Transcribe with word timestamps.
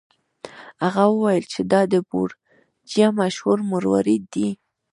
هغه 0.83 1.03
وویل 1.09 1.45
چې 1.53 1.61
دا 1.71 1.81
د 1.93 1.95
بورجیا 2.09 3.07
مشهور 3.21 3.57
مروارید 3.71 4.23
دی. 4.33 4.49